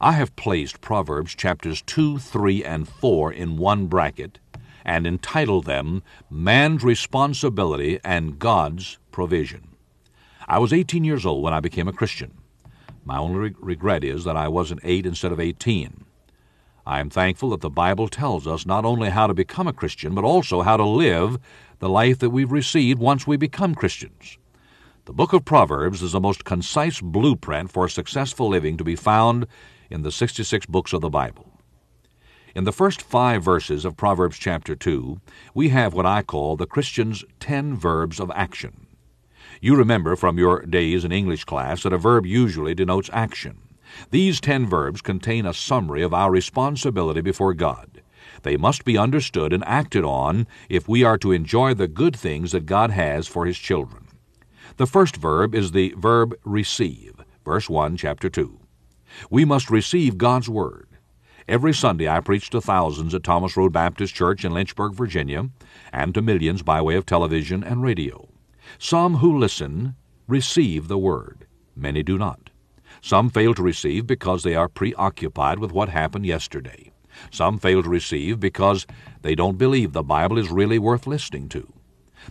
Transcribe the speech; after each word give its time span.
I 0.00 0.12
have 0.12 0.36
placed 0.36 0.82
Proverbs 0.82 1.34
chapters 1.34 1.80
2, 1.80 2.18
3, 2.18 2.62
and 2.62 2.86
4 2.86 3.32
in 3.32 3.56
one 3.56 3.86
bracket 3.86 4.38
and 4.84 5.06
entitled 5.06 5.64
them 5.64 6.02
Man's 6.28 6.84
Responsibility 6.84 7.98
and 8.04 8.38
God's 8.38 8.98
Provision. 9.10 9.68
I 10.46 10.58
was 10.58 10.74
18 10.74 11.02
years 11.02 11.24
old 11.24 11.42
when 11.42 11.54
I 11.54 11.60
became 11.60 11.88
a 11.88 11.94
Christian. 11.94 12.34
My 13.06 13.16
only 13.16 13.54
regret 13.58 14.04
is 14.04 14.24
that 14.24 14.36
I 14.36 14.48
wasn't 14.48 14.82
8 14.84 15.06
instead 15.06 15.32
of 15.32 15.40
18. 15.40 16.04
I 16.84 17.00
am 17.00 17.08
thankful 17.08 17.48
that 17.50 17.62
the 17.62 17.70
Bible 17.70 18.08
tells 18.08 18.46
us 18.46 18.66
not 18.66 18.84
only 18.84 19.08
how 19.08 19.26
to 19.26 19.34
become 19.34 19.66
a 19.66 19.72
Christian, 19.72 20.14
but 20.14 20.24
also 20.24 20.60
how 20.60 20.76
to 20.76 20.84
live 20.84 21.38
the 21.78 21.88
life 21.88 22.18
that 22.18 22.30
we've 22.30 22.52
received 22.52 23.00
once 23.00 23.26
we 23.26 23.38
become 23.38 23.74
Christians. 23.74 24.36
The 25.06 25.12
book 25.12 25.32
of 25.32 25.44
Proverbs 25.44 26.02
is 26.02 26.10
the 26.10 26.20
most 26.20 26.44
concise 26.44 27.00
blueprint 27.00 27.70
for 27.70 27.88
successful 27.88 28.48
living 28.48 28.76
to 28.76 28.82
be 28.82 28.96
found 28.96 29.46
in 29.88 30.02
the 30.02 30.10
66 30.10 30.66
books 30.66 30.92
of 30.92 31.00
the 31.00 31.08
Bible. 31.08 31.60
In 32.56 32.64
the 32.64 32.72
first 32.72 33.02
five 33.02 33.40
verses 33.44 33.84
of 33.84 33.96
Proverbs 33.96 34.36
chapter 34.36 34.74
2, 34.74 35.20
we 35.54 35.68
have 35.68 35.94
what 35.94 36.06
I 36.06 36.22
call 36.22 36.56
the 36.56 36.66
Christian's 36.66 37.24
ten 37.38 37.76
verbs 37.76 38.18
of 38.18 38.32
action. 38.34 38.88
You 39.60 39.76
remember 39.76 40.16
from 40.16 40.38
your 40.38 40.62
days 40.62 41.04
in 41.04 41.12
English 41.12 41.44
class 41.44 41.84
that 41.84 41.92
a 41.92 41.98
verb 41.98 42.26
usually 42.26 42.74
denotes 42.74 43.08
action. 43.12 43.58
These 44.10 44.40
ten 44.40 44.66
verbs 44.66 45.02
contain 45.02 45.46
a 45.46 45.54
summary 45.54 46.02
of 46.02 46.14
our 46.14 46.32
responsibility 46.32 47.20
before 47.20 47.54
God. 47.54 48.02
They 48.42 48.56
must 48.56 48.84
be 48.84 48.98
understood 48.98 49.52
and 49.52 49.62
acted 49.66 50.02
on 50.02 50.48
if 50.68 50.88
we 50.88 51.04
are 51.04 51.18
to 51.18 51.30
enjoy 51.30 51.74
the 51.74 51.86
good 51.86 52.16
things 52.16 52.50
that 52.50 52.66
God 52.66 52.90
has 52.90 53.28
for 53.28 53.46
His 53.46 53.56
children. 53.56 54.05
The 54.78 54.86
first 54.86 55.16
verb 55.16 55.54
is 55.54 55.72
the 55.72 55.94
verb 55.96 56.34
receive, 56.44 57.14
verse 57.46 57.70
1, 57.70 57.96
chapter 57.96 58.28
2. 58.28 58.60
We 59.30 59.46
must 59.46 59.70
receive 59.70 60.18
God's 60.18 60.50
Word. 60.50 60.88
Every 61.48 61.72
Sunday 61.72 62.06
I 62.10 62.20
preach 62.20 62.50
to 62.50 62.60
thousands 62.60 63.14
at 63.14 63.22
Thomas 63.22 63.56
Road 63.56 63.72
Baptist 63.72 64.14
Church 64.14 64.44
in 64.44 64.52
Lynchburg, 64.52 64.92
Virginia, 64.92 65.48
and 65.94 66.12
to 66.12 66.20
millions 66.20 66.60
by 66.60 66.82
way 66.82 66.94
of 66.96 67.06
television 67.06 67.64
and 67.64 67.82
radio. 67.82 68.28
Some 68.78 69.16
who 69.16 69.38
listen 69.38 69.94
receive 70.28 70.88
the 70.88 70.98
Word, 70.98 71.46
many 71.74 72.02
do 72.02 72.18
not. 72.18 72.50
Some 73.00 73.30
fail 73.30 73.54
to 73.54 73.62
receive 73.62 74.06
because 74.06 74.42
they 74.42 74.56
are 74.56 74.68
preoccupied 74.68 75.58
with 75.58 75.72
what 75.72 75.88
happened 75.88 76.26
yesterday. 76.26 76.92
Some 77.30 77.56
fail 77.56 77.82
to 77.82 77.88
receive 77.88 78.38
because 78.38 78.86
they 79.22 79.34
don't 79.34 79.56
believe 79.56 79.94
the 79.94 80.02
Bible 80.02 80.36
is 80.36 80.50
really 80.50 80.78
worth 80.78 81.06
listening 81.06 81.48
to. 81.48 81.72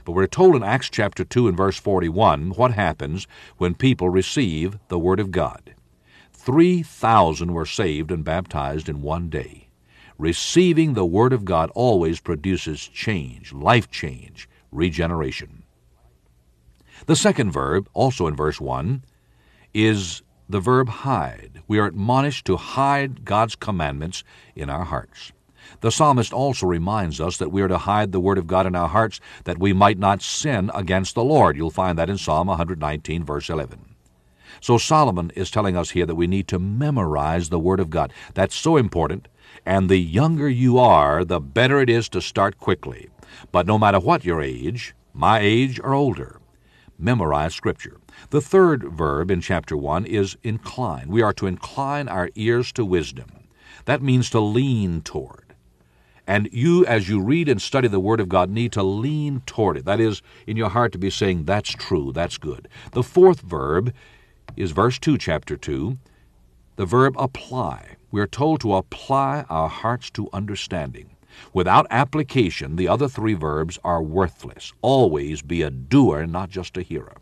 But 0.03 0.11
we're 0.11 0.27
told 0.27 0.55
in 0.55 0.63
Acts 0.63 0.89
chapter 0.89 1.23
2 1.23 1.47
and 1.47 1.55
verse 1.55 1.77
41 1.77 2.51
what 2.51 2.73
happens 2.73 3.27
when 3.57 3.75
people 3.75 4.09
receive 4.09 4.77
the 4.89 4.99
Word 4.99 5.19
of 5.19 5.31
God. 5.31 5.75
3,000 6.33 7.53
were 7.53 7.65
saved 7.65 8.11
and 8.11 8.23
baptized 8.23 8.89
in 8.89 9.01
one 9.01 9.29
day. 9.29 9.69
Receiving 10.17 10.93
the 10.93 11.05
Word 11.05 11.33
of 11.33 11.45
God 11.45 11.71
always 11.73 12.19
produces 12.19 12.87
change, 12.87 13.53
life 13.53 13.89
change, 13.89 14.47
regeneration. 14.71 15.63
The 17.07 17.15
second 17.15 17.51
verb, 17.51 17.89
also 17.93 18.27
in 18.27 18.35
verse 18.35 18.61
1, 18.61 19.03
is 19.73 20.21
the 20.47 20.59
verb 20.59 20.87
hide. 20.87 21.61
We 21.67 21.79
are 21.79 21.87
admonished 21.87 22.45
to 22.45 22.57
hide 22.57 23.25
God's 23.25 23.55
commandments 23.55 24.23
in 24.55 24.69
our 24.69 24.85
hearts. 24.85 25.31
The 25.81 25.91
psalmist 25.91 26.33
also 26.33 26.65
reminds 26.65 27.19
us 27.21 27.37
that 27.37 27.51
we 27.51 27.61
are 27.61 27.67
to 27.67 27.77
hide 27.77 28.11
the 28.11 28.19
Word 28.19 28.37
of 28.37 28.47
God 28.47 28.65
in 28.65 28.75
our 28.75 28.87
hearts 28.87 29.19
that 29.43 29.59
we 29.59 29.73
might 29.73 29.97
not 29.97 30.21
sin 30.21 30.71
against 30.73 31.15
the 31.15 31.23
Lord. 31.23 31.57
You'll 31.57 31.69
find 31.69 31.97
that 31.97 32.09
in 32.09 32.17
Psalm 32.17 32.47
119, 32.47 33.23
verse 33.23 33.49
11. 33.49 33.95
So 34.61 34.77
Solomon 34.77 35.31
is 35.35 35.51
telling 35.51 35.75
us 35.75 35.91
here 35.91 36.05
that 36.05 36.15
we 36.15 36.27
need 36.27 36.47
to 36.47 36.59
memorize 36.59 37.49
the 37.49 37.59
Word 37.59 37.79
of 37.79 37.89
God. 37.89 38.13
That's 38.33 38.55
so 38.55 38.77
important, 38.77 39.27
and 39.65 39.89
the 39.89 39.97
younger 39.97 40.49
you 40.49 40.77
are, 40.77 41.25
the 41.25 41.39
better 41.39 41.79
it 41.81 41.89
is 41.89 42.09
to 42.09 42.21
start 42.21 42.57
quickly. 42.57 43.09
But 43.51 43.67
no 43.67 43.77
matter 43.77 43.99
what 43.99 44.25
your 44.25 44.41
age, 44.41 44.95
my 45.13 45.39
age 45.39 45.79
or 45.83 45.93
older, 45.93 46.39
memorize 46.97 47.53
Scripture. 47.53 47.99
The 48.29 48.41
third 48.41 48.83
verb 48.93 49.29
in 49.29 49.41
chapter 49.41 49.75
1 49.75 50.05
is 50.05 50.37
incline. 50.43 51.09
We 51.09 51.21
are 51.21 51.33
to 51.33 51.47
incline 51.47 52.07
our 52.07 52.29
ears 52.35 52.71
to 52.73 52.85
wisdom. 52.85 53.27
That 53.85 54.01
means 54.01 54.29
to 54.31 54.39
lean 54.39 55.01
toward. 55.01 55.44
And 56.27 56.49
you, 56.51 56.85
as 56.85 57.07
you 57.07 57.21
read 57.21 57.47
and 57.47 57.61
study 57.61 57.87
the 57.87 57.99
Word 57.99 58.19
of 58.19 58.29
God, 58.29 58.49
need 58.49 58.71
to 58.73 58.83
lean 58.83 59.41
toward 59.45 59.77
it. 59.77 59.85
That 59.85 59.99
is, 59.99 60.21
in 60.47 60.57
your 60.57 60.69
heart 60.69 60.91
to 60.93 60.97
be 60.97 61.09
saying, 61.09 61.45
that's 61.45 61.69
true, 61.69 62.11
that's 62.11 62.37
good. 62.37 62.67
The 62.93 63.03
fourth 63.03 63.41
verb 63.41 63.93
is 64.55 64.71
verse 64.71 64.97
2, 64.97 65.17
chapter 65.17 65.55
2, 65.55 65.97
the 66.77 66.85
verb 66.85 67.15
apply. 67.17 67.95
We 68.11 68.21
are 68.21 68.27
told 68.27 68.61
to 68.61 68.75
apply 68.75 69.45
our 69.49 69.69
hearts 69.69 70.09
to 70.11 70.29
understanding. 70.33 71.11
Without 71.53 71.85
application, 71.91 72.75
the 72.75 72.87
other 72.87 73.07
three 73.07 73.33
verbs 73.33 73.77
are 73.83 74.01
worthless. 74.01 74.73
Always 74.81 75.41
be 75.41 75.61
a 75.61 75.69
doer, 75.69 76.25
not 76.25 76.49
just 76.49 76.77
a 76.77 76.81
hearer. 76.81 77.17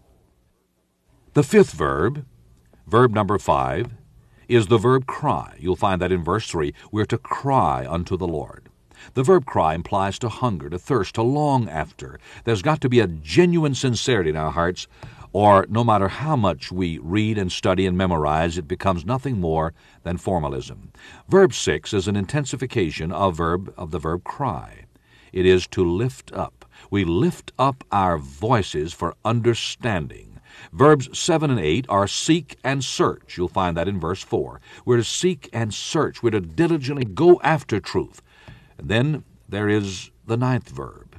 The 1.34 1.44
fifth 1.44 1.72
verb, 1.72 2.26
verb 2.86 3.12
number 3.12 3.38
5, 3.38 3.92
is 4.48 4.68
the 4.68 4.78
verb 4.78 5.08
cry. 5.08 5.56
You'll 5.60 5.76
find 5.76 6.00
that 6.02 6.12
in 6.12 6.24
verse 6.24 6.48
3. 6.48 6.74
We're 6.92 7.06
to 7.06 7.18
cry 7.18 7.88
unto 7.90 8.16
the 8.16 8.28
Lord. 8.28 8.70
The 9.14 9.24
verb 9.24 9.46
cry 9.46 9.76
implies 9.76 10.18
to 10.20 10.30
hunger, 10.30 10.70
to 10.70 10.80
thirst, 10.80 11.16
to 11.16 11.22
long 11.22 11.70
after. 11.70 12.20
There's 12.44 12.62
got 12.62 12.82
to 12.82 12.90
be 12.90 13.00
a 13.00 13.08
genuine 13.08 13.76
sincerity 13.76 14.30
in 14.30 14.36
our 14.36 14.52
hearts, 14.52 14.88
or 15.34 15.66
no 15.68 15.84
matter 15.84 16.08
how 16.08 16.36
much 16.36 16.72
we 16.72 17.00
read 17.00 17.38
and 17.38 17.52
study 17.52 17.88
and 17.88 17.98
memorize, 17.98 18.58
it 18.58 18.68
becomes 18.68 19.06
nothing 19.06 19.40
more 19.40 19.74
than 20.04 20.18
formalism. 20.18 20.92
Verb 21.28 21.54
6 21.54 21.94
is 21.94 22.08
an 22.08 22.16
intensification 22.16 23.12
of 23.12 23.38
verb 23.38 23.74
of 23.76 23.92
the 23.92 24.00
verb 24.00 24.24
cry. 24.24 24.86
It 25.32 25.48
is 25.48 25.66
to 25.70 25.84
lift 25.84 26.32
up. 26.34 26.66
We 26.92 27.04
lift 27.04 27.52
up 27.58 27.84
our 27.92 28.20
voices 28.20 28.94
for 28.94 29.16
understanding. 29.26 30.40
Verbs 30.72 31.18
7 31.18 31.50
and 31.50 31.60
8 31.60 31.88
are 31.90 32.08
seek 32.08 32.58
and 32.64 32.84
search. 32.84 33.36
You'll 33.36 33.48
find 33.48 33.76
that 33.76 33.88
in 33.88 34.00
verse 34.00 34.22
4. 34.22 34.62
We're 34.86 34.98
to 34.98 35.04
seek 35.04 35.50
and 35.52 35.74
search. 35.74 36.22
We're 36.22 36.30
to 36.30 36.42
diligently 36.42 37.06
go 37.06 37.40
after 37.44 37.80
truth. 37.80 38.22
And 38.78 38.90
then 38.90 39.24
there 39.48 39.70
is 39.70 40.12
the 40.26 40.38
ninth 40.38 40.70
verb, 40.70 41.18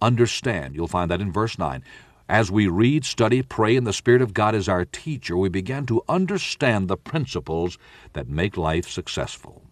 understand. 0.00 0.74
You'll 0.74 0.88
find 0.88 1.10
that 1.10 1.20
in 1.20 1.32
verse 1.32 1.58
9. 1.58 1.82
As 2.28 2.50
we 2.50 2.68
read, 2.68 3.04
study, 3.04 3.42
pray, 3.42 3.76
and 3.76 3.86
the 3.86 3.92
Spirit 3.92 4.22
of 4.22 4.34
God 4.34 4.54
is 4.54 4.68
our 4.68 4.84
teacher, 4.84 5.36
we 5.36 5.48
begin 5.48 5.84
to 5.86 6.02
understand 6.08 6.86
the 6.86 6.96
principles 6.96 7.76
that 8.12 8.28
make 8.28 8.56
life 8.56 8.88
successful. 8.88 9.64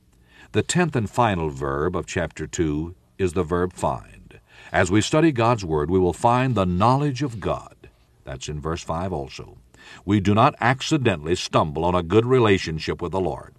The 0.52 0.62
tenth 0.62 0.96
and 0.96 1.08
final 1.08 1.50
verb 1.50 1.94
of 1.94 2.06
chapter 2.06 2.46
2 2.46 2.94
is 3.18 3.34
the 3.34 3.44
verb 3.44 3.72
find. 3.72 4.40
As 4.72 4.90
we 4.90 5.00
study 5.00 5.30
God's 5.30 5.64
Word, 5.64 5.90
we 5.90 5.98
will 5.98 6.12
find 6.12 6.54
the 6.54 6.66
knowledge 6.66 7.22
of 7.22 7.38
God. 7.38 7.90
That's 8.24 8.48
in 8.48 8.60
verse 8.60 8.82
5 8.82 9.12
also. 9.12 9.58
We 10.04 10.20
do 10.20 10.34
not 10.34 10.54
accidentally 10.60 11.34
stumble 11.34 11.84
on 11.84 11.94
a 11.94 12.02
good 12.02 12.26
relationship 12.26 13.00
with 13.00 13.12
the 13.12 13.20
Lord. 13.20 13.54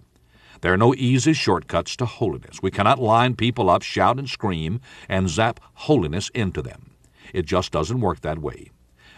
There 0.60 0.72
are 0.72 0.76
no 0.78 0.94
easy 0.94 1.32
shortcuts 1.32 1.96
to 1.96 2.06
holiness. 2.06 2.62
We 2.62 2.70
cannot 2.70 2.98
line 3.00 3.34
people 3.34 3.70
up, 3.70 3.82
shout 3.82 4.18
and 4.18 4.28
scream, 4.28 4.80
and 5.08 5.28
zap 5.28 5.60
holiness 5.74 6.28
into 6.34 6.60
them. 6.62 6.90
It 7.32 7.46
just 7.46 7.72
doesn't 7.72 8.00
work 8.00 8.20
that 8.20 8.40
way. 8.40 8.70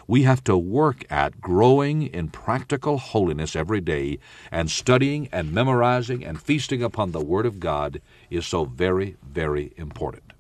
We 0.07 0.23
have 0.23 0.43
to 0.45 0.57
work 0.57 1.05
at 1.11 1.41
growing 1.41 2.03
in 2.03 2.29
practical 2.29 2.99
holiness 2.99 3.57
every 3.57 3.81
day, 3.81 4.19
and 4.51 4.71
studying 4.71 5.29
and 5.33 5.53
memorizing 5.53 6.25
and 6.25 6.41
feasting 6.41 6.83
upon 6.83 7.13
the 7.13 7.25
Word 7.25 7.47
of 7.47 7.61
God 7.61 8.01
is 8.29 8.47
so 8.47 8.65
very, 8.65 9.17
very 9.23 9.73
important. 9.77 10.33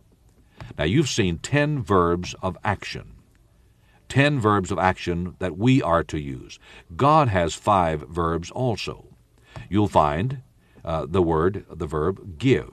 Now, 0.76 0.84
you've 0.84 1.08
seen 1.08 1.38
ten 1.38 1.82
verbs 1.82 2.34
of 2.42 2.56
action. 2.64 3.14
Ten 4.08 4.38
verbs 4.38 4.70
of 4.70 4.78
action 4.78 5.36
that 5.38 5.56
we 5.56 5.80
are 5.80 6.04
to 6.04 6.20
use. 6.20 6.58
God 6.96 7.28
has 7.28 7.54
five 7.54 8.02
verbs 8.08 8.50
also. 8.50 9.06
You'll 9.68 9.88
find 9.88 10.42
uh, 10.84 11.06
the 11.08 11.22
word, 11.22 11.64
the 11.70 11.86
verb, 11.86 12.38
give. 12.38 12.70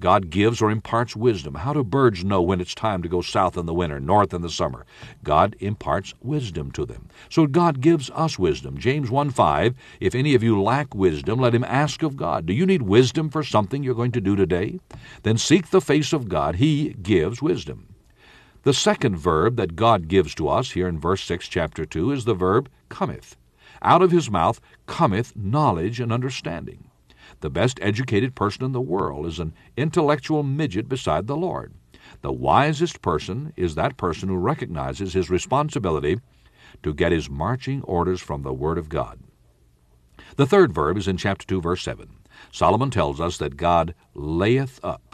God 0.00 0.30
gives 0.30 0.62
or 0.62 0.70
imparts 0.70 1.14
wisdom. 1.14 1.56
How 1.56 1.74
do 1.74 1.84
birds 1.84 2.24
know 2.24 2.40
when 2.40 2.60
it's 2.60 2.74
time 2.74 3.02
to 3.02 3.08
go 3.08 3.20
south 3.20 3.58
in 3.58 3.66
the 3.66 3.74
winter, 3.74 4.00
north 4.00 4.32
in 4.32 4.40
the 4.40 4.48
summer? 4.48 4.86
God 5.22 5.54
imparts 5.60 6.14
wisdom 6.22 6.70
to 6.72 6.86
them. 6.86 7.08
So 7.28 7.46
God 7.46 7.82
gives 7.82 8.08
us 8.10 8.38
wisdom. 8.38 8.78
James 8.78 9.10
1 9.10 9.30
5, 9.30 9.74
if 10.00 10.14
any 10.14 10.34
of 10.34 10.42
you 10.42 10.60
lack 10.60 10.94
wisdom, 10.94 11.38
let 11.38 11.54
him 11.54 11.64
ask 11.64 12.02
of 12.02 12.16
God. 12.16 12.46
Do 12.46 12.54
you 12.54 12.64
need 12.64 12.82
wisdom 12.82 13.28
for 13.28 13.44
something 13.44 13.82
you're 13.82 13.94
going 13.94 14.12
to 14.12 14.22
do 14.22 14.36
today? 14.36 14.80
Then 15.22 15.36
seek 15.36 15.68
the 15.68 15.82
face 15.82 16.14
of 16.14 16.30
God. 16.30 16.56
He 16.56 16.94
gives 16.94 17.42
wisdom. 17.42 17.94
The 18.62 18.74
second 18.74 19.16
verb 19.16 19.56
that 19.56 19.76
God 19.76 20.08
gives 20.08 20.34
to 20.36 20.48
us 20.48 20.70
here 20.70 20.88
in 20.88 20.98
verse 20.98 21.22
6, 21.24 21.46
chapter 21.46 21.84
2, 21.84 22.12
is 22.12 22.24
the 22.24 22.34
verb 22.34 22.70
cometh. 22.88 23.36
Out 23.82 24.02
of 24.02 24.10
his 24.10 24.30
mouth 24.30 24.60
cometh 24.86 25.34
knowledge 25.36 26.00
and 26.00 26.12
understanding. 26.12 26.89
The 27.40 27.50
best 27.50 27.78
educated 27.82 28.34
person 28.34 28.64
in 28.64 28.72
the 28.72 28.80
world 28.80 29.26
is 29.26 29.38
an 29.38 29.54
intellectual 29.76 30.42
midget 30.42 30.88
beside 30.88 31.26
the 31.26 31.36
Lord. 31.36 31.74
The 32.22 32.32
wisest 32.32 33.02
person 33.02 33.52
is 33.56 33.74
that 33.74 33.96
person 33.96 34.28
who 34.28 34.36
recognizes 34.36 35.12
his 35.12 35.30
responsibility 35.30 36.18
to 36.82 36.94
get 36.94 37.12
his 37.12 37.30
marching 37.30 37.82
orders 37.82 38.20
from 38.20 38.42
the 38.42 38.52
Word 38.52 38.78
of 38.78 38.88
God. 38.88 39.20
The 40.36 40.46
third 40.46 40.72
verb 40.72 40.96
is 40.96 41.08
in 41.08 41.16
chapter 41.16 41.46
2, 41.46 41.60
verse 41.60 41.82
7. 41.82 42.08
Solomon 42.52 42.90
tells 42.90 43.20
us 43.20 43.38
that 43.38 43.56
God 43.56 43.94
layeth 44.14 44.80
up, 44.82 45.09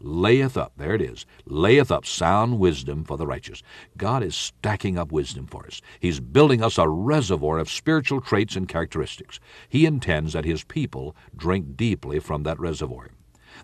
layeth 0.00 0.56
up, 0.56 0.72
there 0.76 0.94
it 0.94 1.02
is, 1.02 1.26
layeth 1.44 1.90
up 1.90 2.06
sound 2.06 2.58
wisdom 2.58 3.04
for 3.04 3.16
the 3.16 3.26
righteous. 3.26 3.62
God 3.96 4.22
is 4.22 4.34
stacking 4.34 4.98
up 4.98 5.12
wisdom 5.12 5.46
for 5.46 5.66
us. 5.66 5.80
He's 6.00 6.20
building 6.20 6.62
us 6.62 6.78
a 6.78 6.88
reservoir 6.88 7.58
of 7.58 7.70
spiritual 7.70 8.20
traits 8.20 8.56
and 8.56 8.68
characteristics. 8.68 9.40
He 9.68 9.86
intends 9.86 10.32
that 10.32 10.44
His 10.44 10.64
people 10.64 11.14
drink 11.36 11.76
deeply 11.76 12.18
from 12.18 12.42
that 12.44 12.58
reservoir. 12.58 13.10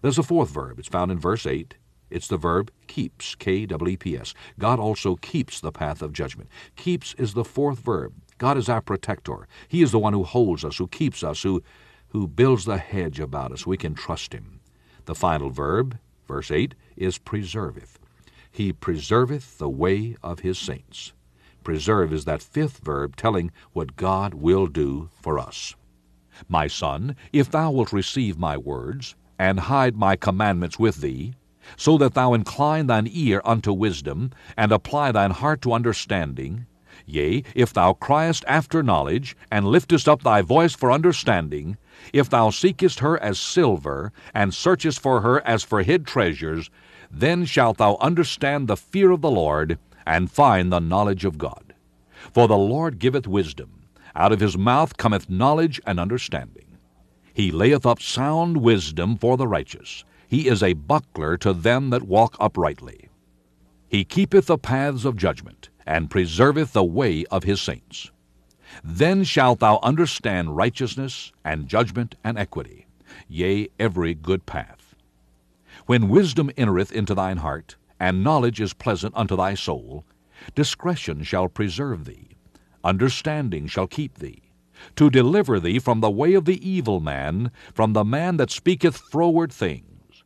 There's 0.03 0.19
a 0.19 0.23
fourth 0.23 0.50
verb. 0.50 0.79
It's 0.79 0.88
found 0.88 1.11
in 1.11 1.19
verse 1.19 1.47
8. 1.47 1.75
It's 2.09 2.29
the 2.29 2.37
verb 2.37 2.71
keeps, 2.87 3.35
K 3.35 3.67
W 3.67 3.97
P 3.97 4.17
S. 4.17 4.33
God 4.59 4.79
also 4.79 5.17
keeps 5.17 5.61
the 5.61 5.73
path 5.73 6.03
of 6.03 6.12
judgment. 6.12 6.49
Keeps 6.77 7.15
is 7.15 7.35
the 7.35 7.44
fourth 7.44 7.81
verb. 7.81 8.15
God 8.38 8.56
is 8.56 8.69
our 8.69 8.81
protector. 8.81 9.49
He 9.69 9.83
is 9.83 9.91
the 9.91 9.99
one 9.99 10.12
who 10.12 10.23
holds 10.23 10.65
us, 10.65 10.77
who 10.77 10.87
keeps 10.87 11.25
us, 11.25 11.43
who, 11.43 11.62
who 12.09 12.29
builds 12.29 12.65
the 12.65 12.79
hedge 12.79 13.19
about 13.19 13.50
us. 13.50 13.67
We 13.67 13.77
can 13.77 13.94
trust 13.94 14.33
Him. 14.33 14.61
The 15.06 15.15
final 15.15 15.50
verb, 15.50 15.99
verse 16.26 16.50
8, 16.50 16.75
is 16.96 17.19
preserveth. 17.19 17.99
He 18.50 18.73
preserveth 18.73 19.58
the 19.58 19.69
way 19.69 20.17
of 20.23 20.40
His 20.40 20.58
saints. 20.58 21.12
Preserve 21.62 22.12
is 22.12 22.25
that 22.25 22.43
fifth 22.43 22.78
verb 22.78 23.17
telling 23.17 23.50
what 23.73 23.96
God 23.96 24.34
will 24.34 24.67
do 24.67 25.11
for 25.20 25.38
us. 25.38 25.75
My 26.49 26.67
son, 26.67 27.17
if 27.32 27.50
thou 27.50 27.70
wilt 27.70 27.93
receive 27.93 28.38
my 28.38 28.56
words, 28.56 29.14
and 29.38 29.61
hide 29.61 29.96
my 29.96 30.17
commandments 30.17 30.78
with 30.78 30.96
thee, 30.96 31.34
so 31.76 31.99
that 31.99 32.14
thou 32.14 32.32
incline 32.34 32.87
thine 32.87 33.08
ear 33.11 33.43
unto 33.44 33.73
wisdom, 33.73 34.31
and 34.56 34.73
apply 34.73 35.12
thine 35.12 35.32
heart 35.32 35.61
to 35.62 35.73
understanding, 35.73 36.67
Yea, 37.05 37.43
if 37.55 37.73
thou 37.73 37.93
criest 37.93 38.45
after 38.49 38.83
knowledge, 38.83 39.37
and 39.51 39.67
liftest 39.67 40.09
up 40.09 40.23
thy 40.23 40.41
voice 40.41 40.75
for 40.75 40.91
understanding, 40.91 41.77
if 42.13 42.31
thou 42.31 42.51
seekest 42.51 43.01
her 43.01 43.23
as 43.23 43.39
silver, 43.39 44.13
and 44.35 44.55
searchest 44.55 45.01
for 45.01 45.21
her 45.21 45.47
as 45.47 45.63
for 45.63 45.83
hid 45.83 46.07
treasures, 46.07 46.71
then 47.11 47.45
shalt 47.45 47.79
thou 47.79 47.97
understand 48.01 48.69
the 48.69 48.77
fear 48.77 49.11
of 49.11 49.21
the 49.21 49.31
Lord, 49.31 49.79
and 50.07 50.31
find 50.31 50.73
the 50.73 50.81
knowledge 50.81 51.25
of 51.25 51.39
God. 51.39 51.75
For 52.33 52.49
the 52.49 52.57
Lord 52.57 52.99
giveth 52.99 53.27
wisdom, 53.27 53.85
out 54.15 54.33
of 54.33 54.41
his 54.41 54.57
mouth 54.57 54.97
cometh 54.97 55.29
knowledge 55.29 55.81
and 55.87 56.01
understanding. 56.01 56.79
He 57.35 57.51
layeth 57.51 57.85
up 57.85 58.01
sound 58.01 58.57
wisdom 58.59 59.17
for 59.19 59.37
the 59.37 59.47
righteous. 59.47 60.05
He 60.29 60.49
is 60.49 60.63
a 60.63 60.73
buckler 60.73 61.37
to 61.39 61.53
them 61.53 61.91
that 61.91 62.03
walk 62.03 62.37
uprightly. 62.41 63.11
He 63.89 64.05
keepeth 64.05 64.47
the 64.47 64.59
paths 64.59 65.05
of 65.05 65.17
judgment 65.17 65.69
and 65.87 66.11
preserveth 66.11 66.73
the 66.73 66.85
way 66.85 67.25
of 67.31 67.44
his 67.44 67.61
saints. 67.61 68.11
Then 68.83 69.23
shalt 69.25 69.61
thou 69.61 69.79
understand 69.83 70.56
righteousness, 70.56 71.33
and 71.44 71.69
judgment, 71.69 72.17
and 72.25 72.37
equity, 72.37 72.87
yea, 73.29 73.69
every 73.79 74.12
good 74.12 74.44
path. 74.44 74.97
When 75.87 76.09
wisdom 76.09 76.50
entereth 76.56 76.91
into 76.91 77.15
thine 77.15 77.38
heart, 77.38 77.77
and 78.00 78.25
knowledge 78.25 78.61
is 78.61 78.75
pleasant 78.75 79.15
unto 79.17 79.37
thy 79.37 79.55
soul, 79.55 80.05
discretion 80.55 81.23
shall 81.23 81.49
preserve 81.49 82.05
thee, 82.05 82.37
understanding 82.83 83.69
shall 83.69 83.87
keep 83.87 84.19
thee, 84.19 84.43
to 84.97 85.09
deliver 85.09 85.61
thee 85.61 85.79
from 85.79 86.00
the 86.00 86.11
way 86.11 86.35
of 86.35 86.44
the 86.44 86.69
evil 86.69 87.00
man, 87.00 87.50
from 87.73 87.93
the 87.93 88.05
man 88.05 88.37
that 88.37 88.50
speaketh 88.50 88.97
froward 88.97 89.53
things, 89.53 90.25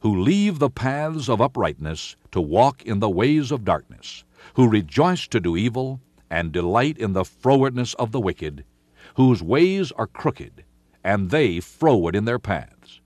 who 0.00 0.22
leave 0.22 0.58
the 0.58 0.70
paths 0.70 1.28
of 1.28 1.40
uprightness 1.40 2.16
to 2.32 2.40
walk 2.40 2.82
in 2.82 3.00
the 3.00 3.10
ways 3.10 3.52
of 3.52 3.64
darkness 3.64 4.24
who 4.54 4.68
rejoice 4.68 5.26
to 5.28 5.40
do 5.40 5.56
evil, 5.56 6.00
and 6.30 6.52
delight 6.52 6.98
in 6.98 7.12
the 7.12 7.24
frowardness 7.24 7.94
of 7.94 8.12
the 8.12 8.20
wicked, 8.20 8.64
whose 9.14 9.42
ways 9.42 9.92
are 9.92 10.06
crooked, 10.06 10.64
and 11.04 11.30
they 11.30 11.60
froward 11.60 12.16
in 12.16 12.24
their 12.24 12.38
paths, 12.38 13.00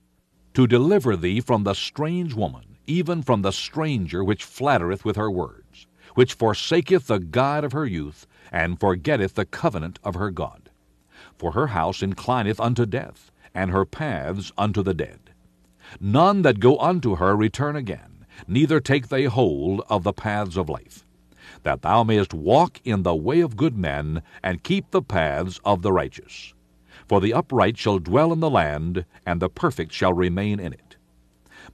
to 0.54 0.66
deliver 0.66 1.16
thee 1.16 1.40
from 1.40 1.64
the 1.64 1.74
strange 1.74 2.34
woman, 2.34 2.76
even 2.86 3.22
from 3.22 3.42
the 3.42 3.52
stranger 3.52 4.24
which 4.24 4.44
flattereth 4.44 5.04
with 5.04 5.16
her 5.16 5.30
words, 5.30 5.86
which 6.14 6.34
forsaketh 6.34 7.06
the 7.06 7.20
God 7.20 7.62
of 7.62 7.72
her 7.72 7.86
youth, 7.86 8.26
and 8.50 8.80
forgetteth 8.80 9.34
the 9.34 9.44
covenant 9.44 9.98
of 10.02 10.14
her 10.14 10.30
God. 10.30 10.70
For 11.36 11.52
her 11.52 11.68
house 11.68 12.02
inclineth 12.02 12.58
unto 12.58 12.86
death, 12.86 13.30
and 13.54 13.70
her 13.70 13.84
paths 13.84 14.52
unto 14.58 14.82
the 14.82 14.94
dead. 14.94 15.30
None 16.00 16.42
that 16.42 16.60
go 16.60 16.78
unto 16.78 17.16
her 17.16 17.36
return 17.36 17.76
again, 17.76 18.26
neither 18.48 18.80
take 18.80 19.08
they 19.08 19.24
hold 19.24 19.82
of 19.88 20.02
the 20.02 20.12
paths 20.12 20.56
of 20.56 20.68
life 20.68 21.04
that 21.62 21.82
thou 21.82 22.02
mayest 22.02 22.32
walk 22.34 22.80
in 22.84 23.02
the 23.02 23.14
way 23.14 23.40
of 23.40 23.56
good 23.56 23.76
men, 23.76 24.22
and 24.42 24.62
keep 24.62 24.90
the 24.90 25.02
paths 25.02 25.60
of 25.64 25.82
the 25.82 25.92
righteous. 25.92 26.54
For 27.08 27.20
the 27.20 27.32
upright 27.34 27.76
shall 27.76 27.98
dwell 27.98 28.32
in 28.32 28.40
the 28.40 28.50
land, 28.50 29.04
and 29.26 29.40
the 29.40 29.48
perfect 29.48 29.92
shall 29.92 30.12
remain 30.12 30.60
in 30.60 30.72
it. 30.72 30.96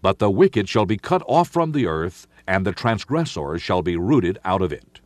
But 0.02 0.18
the 0.18 0.30
wicked 0.30 0.68
shall 0.68 0.86
be 0.86 0.96
cut 0.96 1.22
off 1.26 1.48
from 1.48 1.72
the 1.72 1.86
earth, 1.86 2.26
and 2.46 2.64
the 2.66 2.72
transgressors 2.72 3.62
shall 3.62 3.82
be 3.82 3.96
rooted 3.96 4.38
out 4.44 4.62
of 4.62 4.72
it. 4.72 5.00